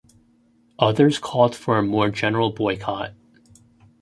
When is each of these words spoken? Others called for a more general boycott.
Others 0.79 1.19
called 1.19 1.55
for 1.55 1.77
a 1.77 1.83
more 1.83 2.09
general 2.09 2.49
boycott. 2.51 3.13